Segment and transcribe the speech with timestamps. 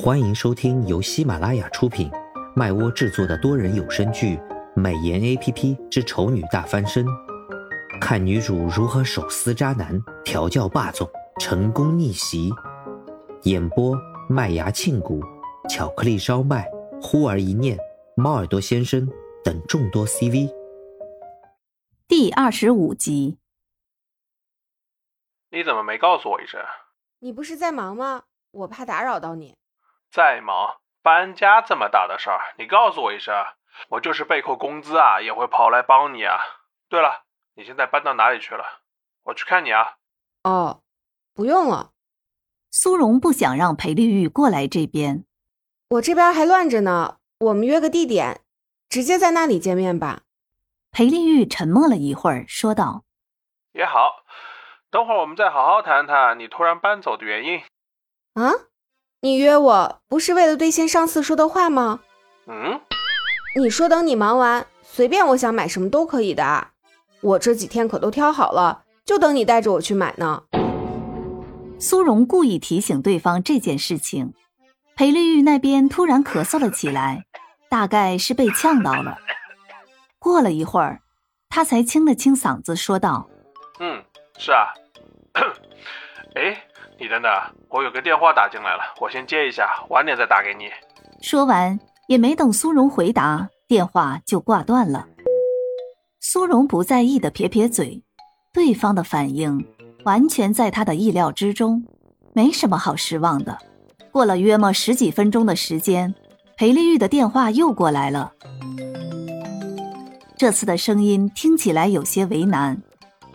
[0.00, 2.08] 欢迎收听由喜马拉雅出品、
[2.54, 4.36] 麦窝制作的多人有声剧
[4.76, 7.04] 《美颜 A P P 之丑女大翻身》，
[8.00, 12.52] 看女主如何手撕渣男、调教霸总、成功逆袭。
[13.42, 13.98] 演播：
[14.28, 15.20] 麦芽庆谷、
[15.68, 16.70] 巧克力烧麦、
[17.02, 17.76] 忽而一念、
[18.14, 19.04] 猫耳朵先生
[19.42, 20.48] 等众多 C V。
[22.06, 23.38] 第二十五集，
[25.50, 26.60] 你怎么没告诉我一声？
[27.18, 28.22] 你不是在忙吗？
[28.52, 29.56] 我怕打扰到你。
[30.10, 33.34] 再忙，搬家这么大的事儿，你告诉我一声，
[33.88, 36.38] 我就是被扣工资啊，也会跑来帮你啊。
[36.88, 37.24] 对了，
[37.54, 38.64] 你现在搬到哪里去了？
[39.24, 39.96] 我去看你啊。
[40.44, 40.82] 哦，
[41.34, 41.92] 不用了。
[42.70, 45.24] 苏荣不想让裴丽玉过来这边，
[45.90, 47.18] 我这边还乱着呢。
[47.40, 48.42] 我们约个地点，
[48.88, 50.22] 直接在那里见面吧。
[50.90, 53.04] 裴丽玉沉默了一会儿，说道
[53.72, 54.24] ：“也好，
[54.90, 57.62] 等会儿我们再好好谈谈你突然搬走的原因。”
[58.34, 58.52] 啊？
[59.20, 61.98] 你约我不是为了兑现上次说的话吗？
[62.46, 62.80] 嗯，
[63.56, 66.68] 你说等你忙完，随便我想买什么都可以的。
[67.20, 70.44] 我这几天可都挑好了，就等你带着我去买呢。
[71.80, 74.34] 苏荣故意提醒对方这件事情，
[74.94, 77.24] 裴丽玉那边突然咳嗽了起来，
[77.68, 79.18] 大概是被呛到了。
[80.20, 81.00] 过了一会儿，
[81.48, 83.28] 他才清了清嗓子说道
[83.80, 84.00] ：“嗯，
[84.38, 84.68] 是啊。
[86.38, 86.64] 哎。”
[87.00, 87.30] 你等等，
[87.68, 90.68] 我有个电话打进来了，我先接一下，晚点再打给你。
[91.22, 95.06] 说完，也没等苏荣回答，电话就挂断了。
[96.18, 98.02] 苏荣不在意的撇撇嘴，
[98.52, 99.64] 对方的反应
[100.04, 101.86] 完全在他的意料之中，
[102.34, 103.56] 没什么好失望的。
[104.10, 106.12] 过了约莫十几分钟的时间，
[106.56, 108.32] 裴丽玉的电话又过来了，
[110.36, 112.76] 这次的声音听起来有些为难。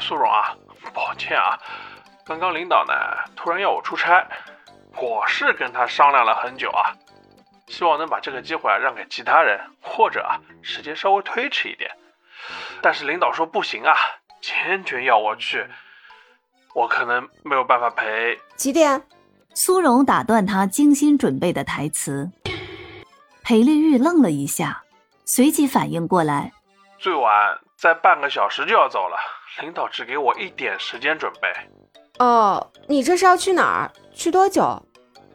[0.00, 0.56] 苏荣啊，
[0.92, 1.56] 抱歉啊。
[2.32, 2.94] 刚刚领导呢
[3.36, 4.26] 突然要我出差，
[4.96, 6.96] 我是跟他商量了很久啊，
[7.66, 11.90] 希望能把这个机会啊让给其他人，或者啊时间稍微推迟一点。
[12.80, 13.94] 但是领导说不行啊，
[14.40, 15.66] 坚决要我去，
[16.74, 18.40] 我可能没有办法陪。
[18.56, 19.02] 几点？
[19.52, 22.30] 苏荣打断他精心准备的台词。
[23.44, 24.82] 裴丽玉愣了一下，
[25.26, 26.50] 随即反应过来，
[26.98, 29.18] 最晚在半个小时就要走了，
[29.60, 31.52] 领导只给我一点时间准备。
[32.18, 33.90] 哦，你这是要去哪儿？
[34.14, 34.80] 去多久？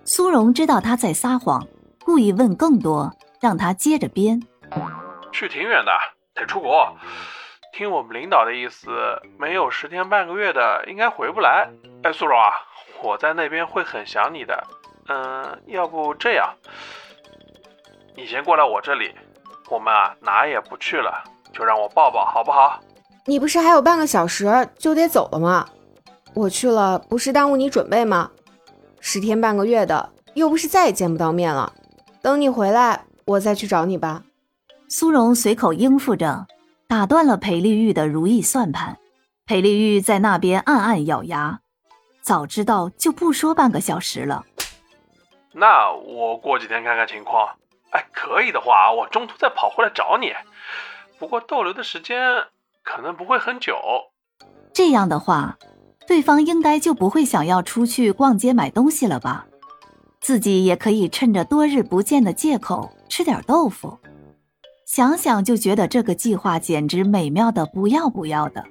[0.06, 1.68] 苏荣知道他在撒谎，
[2.06, 3.12] 故意问更多，
[3.42, 4.42] 让他接着编。
[5.32, 5.92] 去挺远的，
[6.34, 6.96] 得出国。
[7.74, 8.90] 听我们领导的意思，
[9.38, 11.68] 没有十天半个月的，应该回不来。
[12.04, 12.50] 哎，苏荣啊，
[13.04, 14.64] 我在那边会很想你的。
[15.10, 16.54] 嗯，要不这样，
[18.16, 19.14] 你先过来我这里，
[19.70, 21.24] 我们啊哪也不去了，
[21.54, 22.80] 就让我抱抱，好不好？
[23.26, 24.48] 你不是还有半个小时
[24.80, 25.68] 就得走了吗？
[26.34, 28.32] 我去了，不是耽误你准备吗？
[29.00, 31.74] 十天半个月的，又不是再也见不到面了。
[32.22, 34.24] 等你回来，我再去找你吧。
[34.88, 36.48] 苏荣随口应付着，
[36.88, 38.98] 打断了裴丽玉的如意算盘。
[39.46, 41.62] 裴丽玉在那边暗暗咬牙，
[42.22, 44.46] 早知道就不说半个小时了。
[45.54, 47.56] 那我过几天看看情况。
[47.92, 50.34] 哎，可以的话，我中途再跑回来找你。
[51.18, 52.20] 不过逗留的时间
[52.84, 53.78] 可能不会很久。
[54.74, 55.58] 这样的话。
[56.08, 59.46] 对方应该就不会想要出去逛街买东西了吧？
[60.22, 63.98] 自己也可以趁着多日不见的借口吃点豆腐。
[64.86, 68.64] 想想就觉得这个计划简直美妙的不要不要的。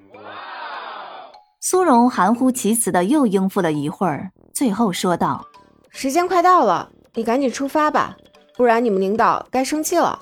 [1.61, 5.45] 苏荣含糊其辞的又应付了一会儿，最后说道
[5.91, 8.17] ：“时间快到了，你赶紧出发吧，
[8.57, 10.19] 不然你们领导该生气了。”“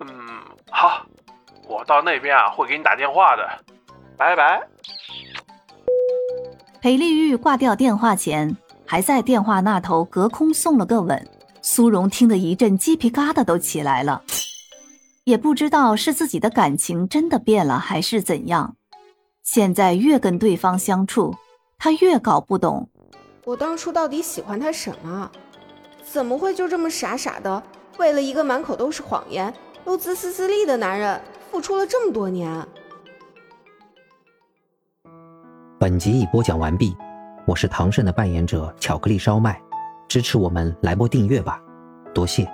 [0.00, 0.08] 嗯，
[0.70, 1.06] 好，
[1.66, 3.48] 我到那边啊会给你打电话的。
[4.16, 4.60] 拜拜。”
[6.88, 8.56] 裴丽玉挂掉电话前，
[8.86, 11.28] 还在电话那头隔空送了个吻。
[11.60, 14.22] 苏荣听得一阵鸡皮疙瘩都起来了，
[15.24, 18.74] 也不知道是自己的感情真的变了，还是怎样。
[19.42, 21.34] 现在越跟对方相处，
[21.76, 22.88] 他越搞不懂，
[23.44, 25.30] 我当初到底喜欢他什么？
[26.10, 27.62] 怎么会就这么傻傻的
[27.98, 29.52] 为了一个满口都是谎言
[29.84, 31.20] 又自私自利的男人，
[31.50, 32.66] 付出了这么多年？
[35.80, 36.96] 本集已播讲完毕，
[37.46, 39.62] 我是唐胜的扮演者巧克力烧麦，
[40.08, 41.62] 支持我们来波订阅吧，
[42.12, 42.44] 多谢。